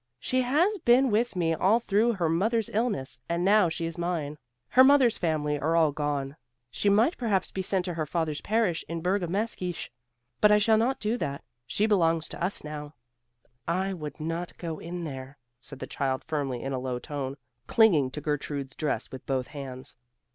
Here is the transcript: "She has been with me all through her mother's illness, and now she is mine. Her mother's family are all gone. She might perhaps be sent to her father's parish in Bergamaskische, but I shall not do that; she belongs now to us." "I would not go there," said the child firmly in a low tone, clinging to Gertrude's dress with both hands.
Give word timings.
"She 0.19 0.41
has 0.41 0.79
been 0.79 1.11
with 1.11 1.35
me 1.35 1.53
all 1.53 1.79
through 1.79 2.13
her 2.13 2.27
mother's 2.27 2.69
illness, 2.73 3.19
and 3.29 3.45
now 3.45 3.69
she 3.69 3.85
is 3.85 3.99
mine. 3.99 4.39
Her 4.69 4.83
mother's 4.83 5.19
family 5.19 5.59
are 5.59 5.75
all 5.75 5.91
gone. 5.91 6.37
She 6.71 6.89
might 6.89 7.19
perhaps 7.19 7.51
be 7.51 7.61
sent 7.61 7.85
to 7.85 7.93
her 7.93 8.07
father's 8.07 8.41
parish 8.41 8.83
in 8.89 9.03
Bergamaskische, 9.03 9.89
but 10.39 10.51
I 10.51 10.57
shall 10.57 10.79
not 10.79 10.99
do 10.99 11.17
that; 11.19 11.43
she 11.67 11.85
belongs 11.85 12.33
now 12.33 12.39
to 12.39 12.43
us." 12.43 12.91
"I 13.67 13.93
would 13.93 14.19
not 14.19 14.57
go 14.57 14.81
there," 14.81 15.37
said 15.59 15.77
the 15.77 15.85
child 15.85 16.23
firmly 16.23 16.63
in 16.63 16.73
a 16.73 16.79
low 16.79 16.97
tone, 16.97 17.37
clinging 17.67 18.09
to 18.09 18.21
Gertrude's 18.21 18.73
dress 18.75 19.11
with 19.11 19.23
both 19.27 19.49
hands. 19.49 19.95